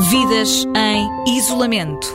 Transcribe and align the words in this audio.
Vidas 0.00 0.64
em 0.76 1.36
isolamento. 1.36 2.06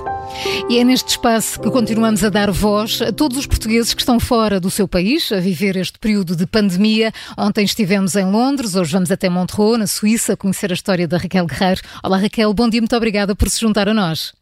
E 0.70 0.79
é 0.79 0.86
neste 0.86 1.10
espaço 1.10 1.60
que 1.60 1.70
continuamos 1.70 2.23
a 2.23 2.29
dar 2.29 2.50
voz 2.50 3.02
a 3.02 3.12
todos 3.12 3.38
os 3.38 3.46
portugueses 3.46 3.94
que 3.94 4.00
estão 4.00 4.21
fora 4.21 4.57
do 4.57 4.71
seu 4.71 4.88
país 4.88 5.29
a 5.34 5.41
viver 5.41 5.75
este 5.75 6.00
período 6.00 6.34
de 6.34 6.48
pandemia. 6.48 7.11
Ontem 7.38 7.66
estivemos 7.66 8.16
em 8.16 8.23
Londres, 8.23 8.75
hoje 8.75 8.93
vamos 8.93 9.11
até 9.11 9.30
Montreux, 9.30 9.77
na 9.77 9.86
Suíça, 9.86 10.38
conhecer 10.38 10.71
a 10.71 10.73
história 10.73 11.05
da 11.05 11.18
Raquel 11.18 11.46
Guerreiro. 11.46 11.82
Olá 12.02 12.18
Raquel, 12.18 12.54
bom 12.54 12.70
dia, 12.70 12.80
muito 12.80 12.96
obrigada 12.96 13.36
por 13.36 13.50
se 13.50 13.59
juntar 13.59 13.89
a 13.89 13.93
nós. 13.93 14.34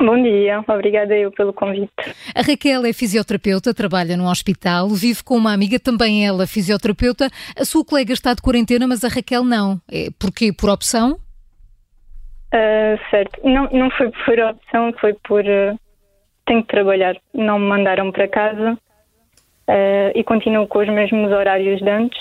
Bom 0.00 0.20
dia, 0.20 0.60
obrigada 0.66 1.14
eu 1.16 1.30
pelo 1.30 1.52
convite. 1.52 1.92
A 2.34 2.42
Raquel 2.42 2.84
é 2.84 2.92
fisioterapeuta, 2.92 3.72
trabalha 3.72 4.16
num 4.16 4.26
hospital, 4.26 4.88
vive 4.88 5.22
com 5.22 5.36
uma 5.36 5.52
amiga, 5.52 5.78
também 5.78 6.26
ela 6.26 6.48
fisioterapeuta. 6.48 7.30
A 7.56 7.64
sua 7.64 7.84
colega 7.84 8.12
está 8.12 8.34
de 8.34 8.42
quarentena, 8.42 8.88
mas 8.88 9.04
a 9.04 9.08
Raquel 9.08 9.44
não. 9.44 9.80
É 9.88 10.08
porquê? 10.18 10.52
Por 10.52 10.68
opção? 10.68 11.20
Uh, 12.48 12.98
certo, 13.10 13.40
não, 13.44 13.68
não 13.70 13.90
foi 13.90 14.10
por 14.10 14.40
opção, 14.40 14.92
foi 14.98 15.12
por 15.12 15.44
uh, 15.44 15.78
tenho 16.46 16.62
que 16.62 16.68
trabalhar. 16.68 17.14
Não 17.34 17.58
me 17.58 17.66
mandaram 17.66 18.10
para 18.10 18.26
casa 18.26 18.72
uh, 18.72 20.12
e 20.14 20.24
continuo 20.24 20.66
com 20.66 20.78
os 20.78 20.88
mesmos 20.88 21.30
horários 21.30 21.80
de 21.80 21.90
antes. 21.90 22.20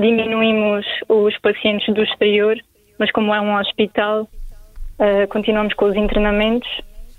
diminuímos 0.00 0.86
os 1.08 1.36
pacientes 1.38 1.92
do 1.92 2.04
exterior, 2.04 2.56
mas 2.98 3.10
como 3.10 3.34
é 3.34 3.40
um 3.40 3.56
hospital, 3.56 4.28
continuamos 5.28 5.74
com 5.74 5.86
os 5.86 5.96
internamentos, 5.96 6.70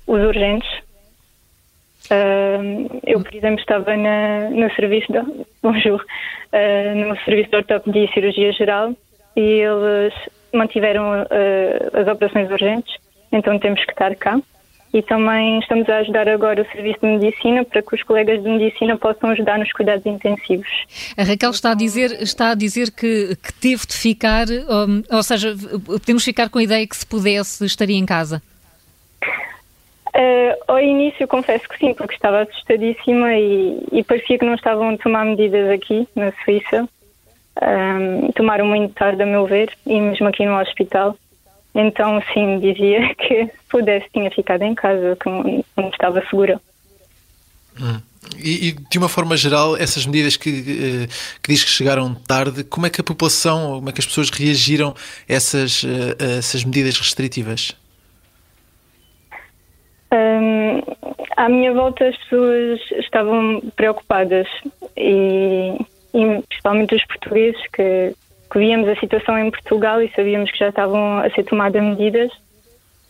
os 0.08 0.20
urgentes. 0.20 0.70
Eu, 3.05 3.22
por 3.22 3.36
exemplo, 3.36 3.59
estava 3.59 3.95
na, 3.95 4.50
no 4.50 4.73
serviço 4.73 5.12
de, 5.12 5.20
bonjour, 5.62 6.03
no 6.95 7.16
serviço 7.23 7.52
de 7.52 7.58
ortopedia 7.58 8.05
e 8.05 8.14
cirurgia 8.14 8.52
geral 8.53 8.95
e 9.36 9.42
eles 9.42 10.14
mantiveram 10.53 11.26
as 11.94 12.08
operações 12.08 12.50
urgentes, 12.50 12.95
então 13.31 13.58
temos 13.59 13.84
que 13.84 13.92
estar 13.92 14.16
cá. 14.16 14.40
E 14.94 15.02
também 15.02 15.59
estamos 15.59 15.88
a 15.89 15.98
ajudar 15.98 16.30
agora 16.30 16.62
o 16.62 16.72
Serviço 16.72 17.00
de 17.02 17.08
Medicina 17.08 17.66
para 17.66 17.81
que 17.81 17.94
os 17.94 18.04
colegas 18.04 18.42
de 18.42 18.50
Medicina 18.50 18.98
possam 18.98 19.30
ajudar 19.31 19.59
nos 19.59 19.72
cuidados 19.73 20.06
intensivos. 20.06 20.67
A 21.17 21.23
Raquel 21.23 21.52
está 21.52 21.72
a 21.72 21.76
dizer, 21.76 22.12
está 22.22 22.52
a 22.52 22.56
dizer 22.56 22.92
que, 22.92 23.36
que 23.36 23.54
teve 23.54 23.86
de 23.86 23.94
ficar, 23.94 24.45
ou, 24.50 25.17
ou 25.17 25.23
seja, 25.23 25.54
podemos 25.86 26.23
ficar 26.23 26.50
com 26.50 26.59
a 26.59 26.64
ideia 26.64 26.88
que 26.88 26.95
se 26.95 27.06
pudesse 27.06 27.66
estaria 27.66 27.98
em 27.98 28.06
casa? 28.06 28.42
Uh, 30.08 30.56
ao 30.67 30.80
início 30.80 31.28
confesso 31.28 31.67
que 31.70 31.78
sim, 31.78 31.94
porque 31.94 32.16
estava 32.16 32.42
assustadíssima 32.42 33.36
e, 33.36 33.84
e, 33.92 34.04
parecia 34.04 34.39
que 34.39 34.45
não 34.45 34.56
estavam 34.56 34.89
a 34.89 34.98
tomar 34.98 35.26
medidas 35.26 35.70
aqui 35.70 36.08
na 36.16 36.32
Suíça. 36.44 36.89
Um, 37.61 38.31
tomaram 38.33 38.66
muito 38.67 38.94
tarde, 38.94 39.23
a 39.23 39.25
meu 39.25 39.45
ver, 39.47 39.72
e 39.86 40.00
mesmo 40.00 40.27
aqui 40.27 40.45
no 40.45 40.59
hospital. 40.59 41.17
Então, 41.73 42.22
sim, 42.33 42.59
dizia 42.59 43.14
que 43.16 43.45
se 43.45 43.52
pudesse 43.69 44.08
tinha 44.14 44.30
ficado 44.31 44.64
em 44.64 44.75
casa, 44.75 45.17
que 45.22 45.30
não, 45.30 45.89
estava 45.89 46.22
segura. 46.30 46.59
Hum. 47.80 48.02
E, 48.38 48.69
e, 48.69 48.72
de 48.73 48.97
uma 48.97 49.08
forma 49.08 49.38
geral, 49.38 49.77
essas 49.77 50.05
medidas 50.05 50.36
que, 50.36 50.49
eh, 50.49 51.08
que 51.41 51.53
diz 51.53 51.64
que 51.64 51.69
chegaram 51.69 52.14
tarde, 52.14 52.64
como 52.64 52.86
é 52.86 52.89
que 52.89 52.99
a 52.99 53.03
população, 53.03 53.75
como 53.75 53.89
é 53.89 53.94
que 53.94 54.02
as 54.02 54.05
pessoas 54.05 54.30
reagiram 54.30 54.89
a 54.89 55.33
essas, 55.33 55.83
a 56.19 56.38
essas 56.38 56.66
medidas 56.66 56.97
restritivas? 56.97 57.73
Um, 60.11 60.81
à 61.38 61.47
minha 61.47 61.73
volta, 61.73 62.05
as 62.05 62.17
pessoas 62.17 62.80
estavam 62.99 63.61
preocupadas 63.75 64.47
e, 64.97 65.77
e 66.13 66.41
principalmente 66.47 66.95
os 66.95 67.05
portugueses 67.05 67.61
que 67.72 68.13
que 68.50 68.59
víamos 68.59 68.88
a 68.88 68.95
situação 68.95 69.38
em 69.38 69.52
Portugal 69.52 70.02
e 70.02 70.11
sabíamos 70.16 70.52
que 70.52 70.58
já 70.58 70.69
estavam 70.69 71.19
a 71.19 71.30
ser 71.31 71.44
tomadas 71.44 71.83
medidas. 71.83 72.31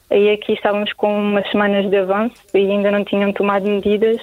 Aí 0.09 0.31
aqui 0.31 0.53
estávamos 0.53 0.91
com 0.93 1.15
umas 1.15 1.49
semanas 1.51 1.89
de 1.89 1.97
avanço 1.97 2.41
e 2.53 2.59
ainda 2.59 2.91
não 2.91 3.03
tinham 3.03 3.31
tomado 3.33 3.69
medidas. 3.69 4.21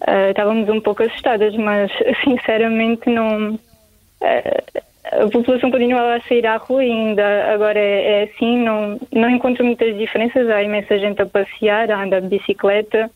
Uh, 0.00 0.30
estávamos 0.30 0.68
um 0.68 0.80
pouco 0.80 1.02
assustadas, 1.02 1.54
mas 1.56 1.90
sinceramente 2.24 3.08
não. 3.08 3.54
Uh, 3.54 4.80
a 5.04 5.28
população 5.28 5.70
continuava 5.70 6.16
a 6.16 6.20
sair 6.22 6.44
à 6.46 6.56
rua 6.56 6.84
e 6.84 6.90
ainda 6.90 7.52
agora 7.52 7.78
é, 7.78 8.22
é, 8.22 8.22
assim, 8.24 8.58
não, 8.58 8.98
não 9.12 9.30
encontro 9.30 9.64
muitas 9.64 9.96
diferenças. 9.96 10.50
Há 10.50 10.62
imensa 10.62 10.98
gente 10.98 11.22
a 11.22 11.26
passear, 11.26 11.90
a 11.90 12.02
andar 12.02 12.20
de 12.20 12.28
bicicleta 12.28 13.08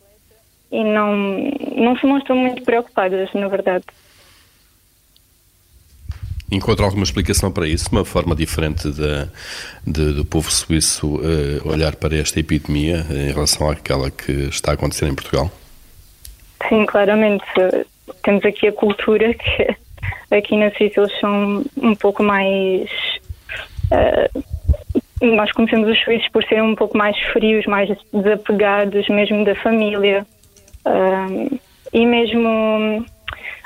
e 0.71 0.83
não, 0.85 1.13
não 1.75 1.97
se 1.97 2.05
mostram 2.05 2.37
muito 2.37 2.63
preocupadas, 2.63 3.31
na 3.33 3.49
verdade. 3.49 3.83
Encontra 6.51 6.85
alguma 6.85 7.03
explicação 7.03 7.49
para 7.49 7.65
isso? 7.65 7.87
Uma 7.91 8.03
forma 8.03 8.35
diferente 8.35 8.91
de, 8.91 9.27
de, 9.87 10.13
do 10.13 10.25
povo 10.25 10.51
suíço 10.51 11.15
uh, 11.15 11.69
olhar 11.69 11.95
para 11.95 12.17
esta 12.17 12.41
epidemia 12.41 13.05
em 13.09 13.31
relação 13.31 13.69
àquela 13.69 14.11
que 14.11 14.31
está 14.49 14.71
a 14.71 14.73
acontecer 14.73 15.07
em 15.07 15.15
Portugal? 15.15 15.49
Sim, 16.67 16.85
claramente. 16.85 17.45
Temos 18.23 18.43
aqui 18.43 18.67
a 18.67 18.73
cultura 18.73 19.33
que 19.33 19.75
aqui 20.35 20.57
na 20.57 20.71
Suíça 20.71 20.99
eles 20.99 21.19
são 21.21 21.63
um 21.77 21.95
pouco 21.95 22.21
mais. 22.21 22.89
Uh, 23.89 24.43
nós 25.21 25.51
conhecemos 25.53 25.87
os 25.87 26.03
suíços 26.03 26.27
por 26.29 26.43
serem 26.43 26.63
um 26.63 26.75
pouco 26.75 26.97
mais 26.97 27.17
frios, 27.31 27.65
mais 27.65 27.89
desapegados, 28.13 29.07
mesmo 29.07 29.45
da 29.45 29.55
família. 29.55 30.25
Uh, 30.85 31.59
e 31.93 32.05
mesmo 32.05 33.05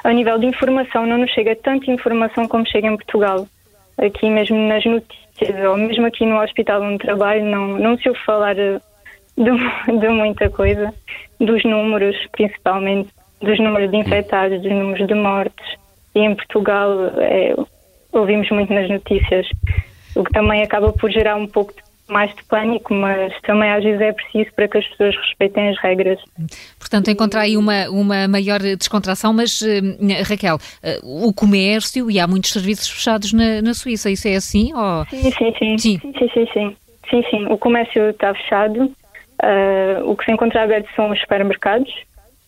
a 0.05 0.13
nível 0.13 0.37
de 0.37 0.45
informação 0.45 1.07
não 1.07 1.17
nos 1.17 1.31
chega 1.31 1.55
tanta 1.55 1.89
informação 1.89 2.47
como 2.47 2.67
chega 2.67 2.87
em 2.87 2.95
Portugal. 2.95 3.47
Aqui 3.97 4.29
mesmo 4.29 4.55
nas 4.67 4.85
notícias, 4.85 5.65
ou 5.67 5.75
mesmo 5.77 6.05
aqui 6.05 6.27
no 6.27 6.39
hospital 6.39 6.83
onde 6.83 6.99
trabalho, 6.99 7.43
não, 7.43 7.79
não 7.79 7.97
se 7.97 8.07
ouve 8.07 8.21
falar 8.23 8.53
de, 8.53 8.79
de 9.35 10.09
muita 10.09 10.47
coisa, 10.51 10.93
dos 11.39 11.63
números 11.63 12.15
principalmente, 12.33 13.09
dos 13.41 13.59
números 13.59 13.89
de 13.89 13.97
infectados, 13.97 14.61
dos 14.61 14.71
números 14.71 15.07
de 15.07 15.15
mortes. 15.15 15.65
E 16.13 16.19
em 16.19 16.35
Portugal 16.35 16.89
é, 17.17 17.55
ouvimos 18.11 18.47
muito 18.51 18.71
nas 18.71 18.87
notícias, 18.87 19.47
o 20.15 20.23
que 20.23 20.31
também 20.31 20.61
acaba 20.61 20.93
por 20.93 21.09
gerar 21.09 21.35
um 21.35 21.47
pouco 21.47 21.73
de 21.73 21.81
mais 22.07 22.33
de 22.35 22.43
pânico, 22.43 22.93
mas 22.93 23.33
também 23.41 23.71
às 23.71 23.83
vezes 23.83 23.99
é 23.99 24.13
preciso 24.13 24.53
para 24.55 24.67
que 24.67 24.77
as 24.77 24.87
pessoas 24.89 25.15
respeitem 25.15 25.69
as 25.69 25.77
regras. 25.79 26.19
Portanto, 26.79 27.09
encontrar 27.09 27.41
aí 27.41 27.57
uma, 27.57 27.89
uma 27.89 28.27
maior 28.27 28.59
descontração, 28.59 29.33
mas 29.33 29.61
uh, 29.61 29.65
Raquel, 30.27 30.55
uh, 30.55 31.27
o 31.27 31.33
comércio 31.33 32.09
e 32.11 32.19
há 32.19 32.27
muitos 32.27 32.51
serviços 32.51 32.89
fechados 32.89 33.33
na, 33.33 33.61
na 33.61 33.73
Suíça, 33.73 34.09
isso 34.09 34.27
é 34.27 34.35
assim? 34.35 34.73
Ou... 34.73 35.05
Sim, 35.05 35.31
sim, 35.31 35.53
sim. 35.57 35.77
Sim, 35.77 35.99
sim, 35.99 36.29
sim. 36.33 36.47
sim, 36.53 36.75
sim. 37.09 37.23
sim. 37.29 37.45
O 37.47 37.57
comércio 37.57 38.09
está 38.09 38.33
fechado. 38.33 38.91
Uh, 39.43 40.09
o 40.09 40.15
que 40.15 40.25
se 40.25 40.31
encontra 40.31 40.63
aberto 40.63 40.87
são 40.95 41.11
os 41.11 41.19
supermercados 41.19 41.91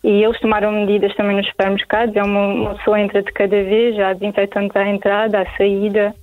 e 0.02 0.22
eles 0.22 0.40
tomaram 0.40 0.72
medidas 0.72 1.14
também 1.16 1.36
nos 1.36 1.46
supermercados. 1.48 2.14
É 2.16 2.22
uma, 2.22 2.46
uma 2.46 2.74
pessoa 2.76 3.00
entra 3.00 3.22
de 3.22 3.32
cada 3.32 3.62
vez, 3.62 3.98
há 3.98 4.12
desinfetantes 4.12 4.76
à 4.76 4.88
entrada, 4.88 5.40
à 5.40 5.56
saída. 5.56 6.14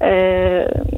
Uh, 0.00 0.95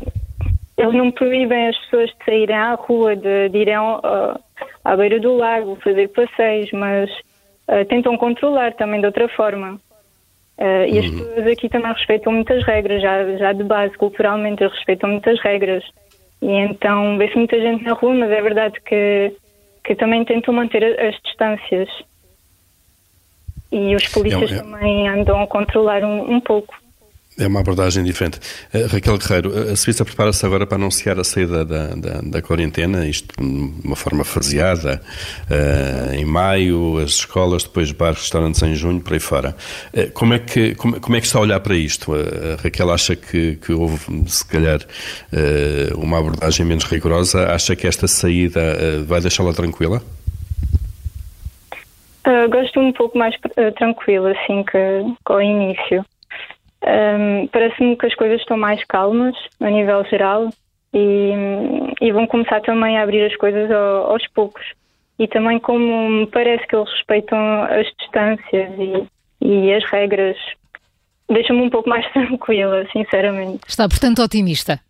eles 0.78 0.94
não 0.94 1.10
proíbem 1.10 1.68
as 1.68 1.76
pessoas 1.78 2.08
de 2.10 2.24
saírem 2.24 2.56
à 2.56 2.74
rua, 2.74 3.16
de, 3.16 3.48
de 3.48 3.58
irem 3.58 3.76
uh, 3.76 4.38
à 4.84 4.96
beira 4.96 5.18
do 5.18 5.36
lago, 5.36 5.76
fazer 5.82 6.08
passeios, 6.08 6.70
mas 6.72 7.10
uh, 7.68 7.84
tentam 7.88 8.16
controlar 8.16 8.72
também 8.74 9.00
de 9.00 9.06
outra 9.06 9.28
forma. 9.28 9.80
Uh, 10.56 10.86
e 10.88 10.98
as 10.98 11.06
uhum. 11.06 11.18
pessoas 11.18 11.46
aqui 11.48 11.68
também 11.68 11.92
respeitam 11.92 12.32
muitas 12.32 12.64
regras, 12.64 13.02
já, 13.02 13.36
já 13.36 13.52
de 13.52 13.64
base, 13.64 13.96
culturalmente, 13.98 14.62
eles 14.62 14.74
respeitam 14.74 15.10
muitas 15.10 15.40
regras. 15.40 15.84
E 16.40 16.48
então 16.48 17.18
vê-se 17.18 17.36
muita 17.36 17.60
gente 17.60 17.82
na 17.82 17.94
rua, 17.94 18.14
mas 18.14 18.30
é 18.30 18.40
verdade 18.40 18.80
que, 18.80 19.32
que 19.84 19.96
também 19.96 20.24
tentam 20.24 20.54
manter 20.54 20.84
as 21.00 21.16
distâncias. 21.24 21.88
E 23.72 23.96
os 23.96 24.06
polícias 24.08 24.52
é, 24.52 24.54
é... 24.54 24.58
também 24.58 25.08
andam 25.08 25.42
a 25.42 25.46
controlar 25.48 26.04
um, 26.04 26.36
um 26.36 26.40
pouco. 26.40 26.72
É 27.38 27.46
uma 27.46 27.60
abordagem 27.60 28.02
diferente. 28.02 28.40
Uh, 28.74 28.92
Raquel 28.92 29.16
Guerreiro, 29.16 29.70
a 29.70 29.76
Suíça 29.76 30.04
prepara-se 30.04 30.44
agora 30.44 30.66
para 30.66 30.76
anunciar 30.76 31.20
a 31.20 31.24
saída 31.24 31.64
da, 31.64 31.86
da, 31.94 32.20
da 32.20 32.42
quarentena, 32.42 33.06
isto 33.06 33.32
de 33.40 33.86
uma 33.86 33.94
forma 33.94 34.24
faseada, 34.24 35.00
uh, 35.48 36.14
em 36.14 36.24
maio, 36.24 36.98
as 36.98 37.10
escolas, 37.10 37.62
depois 37.62 37.92
bares, 37.92 38.18
restaurantes 38.18 38.60
em 38.64 38.74
junho, 38.74 39.00
por 39.00 39.12
aí 39.12 39.20
fora. 39.20 39.54
Uh, 39.94 40.10
como, 40.12 40.34
é 40.34 40.40
que, 40.40 40.74
como, 40.74 41.00
como, 41.00 41.16
é 41.16 41.20
que 41.20 41.26
está 41.26 41.38
a 41.38 41.42
olhar 41.42 41.60
para 41.60 41.76
isto? 41.76 42.12
Raquel 42.60 42.90
acha 42.90 43.14
que, 43.14 43.54
que 43.56 43.72
houve, 43.72 43.98
se 44.26 44.44
calhar, 44.44 44.80
uma 45.96 46.18
abordagem 46.18 46.66
menos 46.66 46.84
rigorosa? 46.84 47.52
Acha 47.52 47.76
que 47.76 47.86
esta 47.86 48.08
saída 48.08 48.60
vai 49.06 49.20
deixá-la 49.20 49.52
tranquila? 49.52 50.02
gosto 52.50 52.80
um 52.80 52.92
pouco 52.92 53.16
mais 53.16 53.34
tranquila, 53.76 54.32
assim, 54.32 54.62
que, 54.64 55.14
que 55.24 55.32
ao 55.32 55.40
início. 55.40 56.04
Um, 56.82 57.48
Parece-me 57.48 57.96
que 57.96 58.06
as 58.06 58.14
coisas 58.14 58.40
estão 58.40 58.56
mais 58.56 58.82
calmas 58.84 59.34
a 59.60 59.68
nível 59.68 60.04
geral 60.04 60.48
e, 60.94 61.32
e 62.00 62.12
vão 62.12 62.26
começar 62.26 62.60
também 62.60 62.98
a 62.98 63.02
abrir 63.02 63.24
as 63.24 63.36
coisas 63.36 63.70
ao, 63.70 64.12
aos 64.12 64.26
poucos. 64.28 64.64
E 65.18 65.26
também 65.26 65.58
como 65.58 66.08
me 66.08 66.26
parece 66.26 66.66
que 66.66 66.76
eles 66.76 66.90
respeitam 66.90 67.38
as 67.64 67.86
distâncias 67.98 68.70
e, 68.78 69.06
e 69.44 69.74
as 69.74 69.84
regras, 69.90 70.36
deixa-me 71.28 71.62
um 71.62 71.70
pouco 71.70 71.88
mais 71.88 72.06
tranquila, 72.12 72.86
sinceramente. 72.92 73.60
Está, 73.66 73.88
portanto, 73.88 74.22
otimista? 74.22 74.80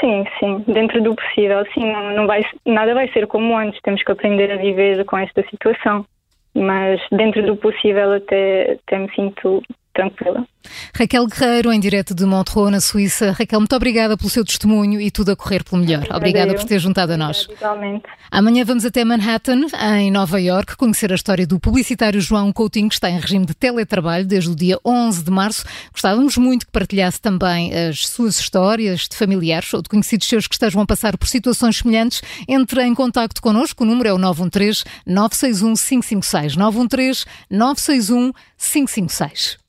Sim, 0.00 0.24
sim, 0.38 0.64
dentro 0.72 1.02
do 1.02 1.14
possível. 1.16 1.64
Sim, 1.74 1.92
não, 1.92 2.14
não 2.14 2.26
vai, 2.26 2.42
nada 2.64 2.94
vai 2.94 3.08
ser 3.12 3.26
como 3.26 3.56
antes. 3.56 3.80
Temos 3.82 4.02
que 4.02 4.12
aprender 4.12 4.52
a 4.52 4.56
viver 4.56 5.04
com 5.04 5.18
esta 5.18 5.42
situação. 5.50 6.06
Mas 6.54 7.00
dentro 7.10 7.44
do 7.44 7.56
possível 7.56 8.14
até, 8.14 8.78
até 8.82 8.98
me 8.98 9.10
sinto 9.14 9.62
tranquila. 9.96 10.46
Raquel 10.94 11.26
Guerreiro, 11.26 11.72
em 11.72 11.80
direto 11.80 12.14
de 12.14 12.24
Montreux, 12.24 12.70
na 12.70 12.80
Suíça. 12.80 13.32
Raquel, 13.32 13.60
muito 13.60 13.74
obrigada 13.74 14.16
pelo 14.16 14.28
seu 14.28 14.44
testemunho 14.44 15.00
e 15.00 15.10
tudo 15.10 15.32
a 15.32 15.36
correr 15.36 15.64
pelo 15.64 15.80
melhor. 15.80 16.00
Obrigada, 16.00 16.16
obrigada 16.18 16.54
por 16.54 16.64
ter 16.64 16.78
juntado 16.78 17.12
a 17.12 17.16
nós. 17.16 17.46
Igualmente. 17.50 18.04
Amanhã 18.30 18.64
vamos 18.64 18.84
até 18.84 19.04
Manhattan, 19.04 19.66
em 19.98 20.10
Nova 20.10 20.40
York, 20.40 20.76
conhecer 20.76 21.12
a 21.12 21.14
história 21.14 21.46
do 21.46 21.58
publicitário 21.58 22.20
João 22.20 22.52
Coutinho, 22.52 22.88
que 22.88 22.94
está 22.94 23.08
em 23.08 23.18
regime 23.18 23.46
de 23.46 23.54
teletrabalho 23.54 24.26
desde 24.26 24.50
o 24.50 24.56
dia 24.56 24.78
11 24.84 25.24
de 25.24 25.30
março. 25.30 25.64
Gostávamos 25.92 26.36
muito 26.36 26.66
que 26.66 26.72
partilhasse 26.72 27.20
também 27.20 27.72
as 27.72 28.06
suas 28.08 28.38
histórias 28.38 29.08
de 29.08 29.16
familiares 29.16 29.72
ou 29.72 29.80
de 29.80 29.88
conhecidos 29.88 30.26
seus 30.26 30.46
que 30.46 30.54
estejam 30.54 30.82
a 30.82 30.86
passar 30.86 31.16
por 31.16 31.28
situações 31.28 31.78
semelhantes. 31.78 32.22
Entre 32.48 32.82
em 32.82 32.94
contato 32.94 33.40
connosco, 33.40 33.84
o 33.84 33.86
número 33.86 34.08
é 34.08 34.12
o 34.12 34.18
913 34.18 34.84
961 35.06 35.74
556. 35.74 36.56
913 36.56 37.24
961 37.50 38.32
556. 38.58 39.65